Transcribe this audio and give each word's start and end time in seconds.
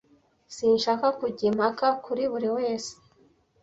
Sinshaka 0.55 1.07
kujya 1.19 1.43
impaka 1.51 1.87
kuri 2.03 2.23
buri 2.31 2.49
wese. 2.57 2.93